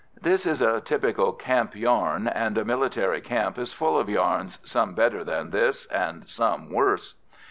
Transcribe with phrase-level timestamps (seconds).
[0.19, 4.95] This is a typical camp yarn, and a military camp is full of yarns, some
[4.95, 7.13] better than this, and some worse.